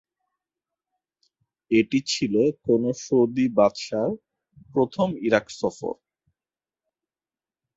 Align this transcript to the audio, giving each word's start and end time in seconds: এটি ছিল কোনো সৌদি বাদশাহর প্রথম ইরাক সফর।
এটি 1.71 1.99
ছিল 2.11 2.33
কোনো 2.65 2.89
সৌদি 3.03 3.45
বাদশাহর 3.57 4.13
প্রথম 4.73 5.07
ইরাক 5.27 5.45
সফর। 5.59 5.95